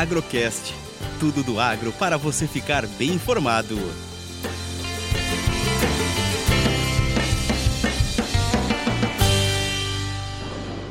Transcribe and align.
Agrocast. 0.00 0.74
Tudo 1.20 1.44
do 1.44 1.60
agro 1.60 1.92
para 1.92 2.16
você 2.16 2.48
ficar 2.48 2.84
bem 2.98 3.10
informado. 3.10 3.78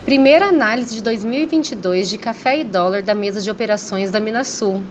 Primeira 0.05 0.45
análise 0.45 0.95
de 0.95 1.01
2022 1.01 2.09
de 2.09 2.17
café 2.17 2.59
e 2.59 2.63
dólar 2.63 3.01
da 3.01 3.13
mesa 3.13 3.41
de 3.41 3.51
operações 3.51 4.09
da 4.09 4.21
Minasul. 4.21 4.81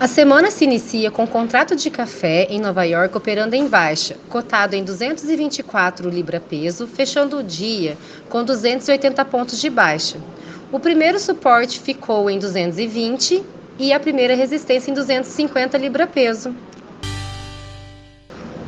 A 0.00 0.08
semana 0.08 0.50
se 0.50 0.64
inicia 0.64 1.10
com 1.10 1.24
o 1.24 1.28
contrato 1.28 1.76
de 1.76 1.90
café 1.90 2.46
em 2.50 2.60
Nova 2.60 2.84
York 2.84 3.16
operando 3.16 3.54
em 3.54 3.68
baixa, 3.68 4.16
cotado 4.28 4.74
em 4.74 4.82
224 4.82 6.08
libra 6.08 6.40
peso, 6.40 6.86
fechando 6.86 7.38
o 7.38 7.42
dia 7.42 7.96
com 8.28 8.44
280 8.44 9.24
pontos 9.24 9.60
de 9.60 9.68
baixa. 9.68 10.18
O 10.70 10.78
primeiro 10.78 11.18
suporte 11.18 11.80
ficou 11.80 12.28
em 12.28 12.38
220 12.38 13.42
e 13.78 13.90
a 13.90 13.98
primeira 13.98 14.34
resistência 14.34 14.90
em 14.90 14.94
250 14.94 15.78
libra 15.78 16.06
peso. 16.06 16.54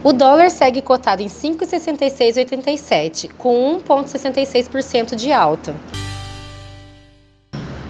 O 0.03 0.15
dólar 0.15 0.51
segue 0.51 0.81
cotado 0.81 1.21
em 1.21 1.27
5,6687, 1.27 3.33
com 3.37 3.79
1,66% 3.87 5.15
de 5.15 5.31
alta. 5.31 5.77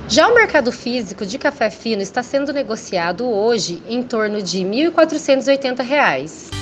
Já 0.09 0.27
o 0.27 0.35
mercado 0.35 0.73
físico 0.73 1.25
de 1.25 1.39
café 1.39 1.71
fino 1.71 2.03
está 2.03 2.21
sendo 2.21 2.53
negociado 2.53 3.31
hoje 3.31 3.81
em 3.89 4.03
torno 4.03 4.43
de 4.43 4.65
R$ 4.65 4.91
1.480. 4.91 6.60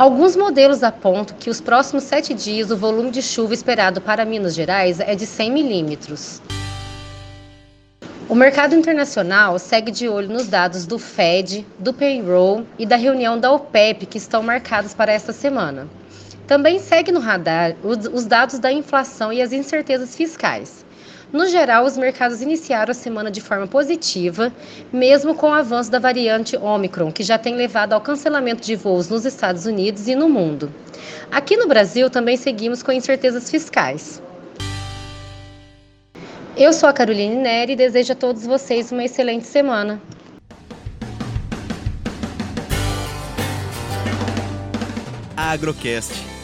Alguns 0.00 0.34
modelos 0.34 0.82
apontam 0.82 1.36
que 1.38 1.50
os 1.50 1.60
próximos 1.60 2.04
sete 2.04 2.32
dias 2.32 2.70
o 2.70 2.76
volume 2.78 3.10
de 3.10 3.20
chuva 3.20 3.52
esperado 3.52 4.00
para 4.00 4.24
Minas 4.24 4.54
Gerais 4.54 4.98
é 4.98 5.14
de 5.14 5.26
100 5.26 5.52
milímetros. 5.52 6.40
O 8.26 8.34
mercado 8.34 8.74
internacional 8.74 9.58
segue 9.58 9.90
de 9.90 10.08
olho 10.08 10.30
nos 10.30 10.48
dados 10.48 10.86
do 10.86 10.98
Fed, 10.98 11.66
do 11.78 11.92
payroll 11.92 12.64
e 12.78 12.86
da 12.86 12.96
reunião 12.96 13.38
da 13.38 13.52
OPEP 13.52 14.06
que 14.06 14.16
estão 14.16 14.42
marcados 14.42 14.94
para 14.94 15.12
esta 15.12 15.34
semana. 15.34 15.86
Também 16.46 16.78
segue 16.78 17.12
no 17.12 17.20
radar 17.20 17.76
os 17.84 18.24
dados 18.24 18.58
da 18.58 18.72
inflação 18.72 19.30
e 19.30 19.42
as 19.42 19.52
incertezas 19.52 20.16
fiscais. 20.16 20.82
No 21.32 21.46
geral, 21.46 21.84
os 21.84 21.96
mercados 21.96 22.42
iniciaram 22.42 22.90
a 22.90 22.94
semana 22.94 23.30
de 23.30 23.40
forma 23.40 23.66
positiva, 23.66 24.52
mesmo 24.92 25.34
com 25.34 25.50
o 25.50 25.54
avanço 25.54 25.90
da 25.90 26.00
variante 26.00 26.56
Omicron, 26.56 27.12
que 27.12 27.22
já 27.22 27.38
tem 27.38 27.54
levado 27.54 27.92
ao 27.92 28.00
cancelamento 28.00 28.62
de 28.62 28.74
voos 28.74 29.08
nos 29.08 29.24
Estados 29.24 29.64
Unidos 29.64 30.08
e 30.08 30.16
no 30.16 30.28
mundo. 30.28 30.72
Aqui 31.30 31.56
no 31.56 31.68
Brasil 31.68 32.10
também 32.10 32.36
seguimos 32.36 32.82
com 32.82 32.90
incertezas 32.90 33.48
fiscais. 33.48 34.20
Eu 36.56 36.72
sou 36.72 36.88
a 36.88 36.92
Caroline 36.92 37.36
Neri 37.36 37.74
e 37.74 37.76
desejo 37.76 38.12
a 38.12 38.16
todos 38.16 38.44
vocês 38.44 38.90
uma 38.90 39.04
excelente 39.04 39.46
semana. 39.46 40.00
Agrocast 45.36 46.39